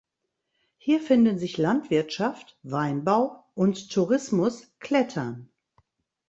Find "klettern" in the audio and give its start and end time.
4.79-5.47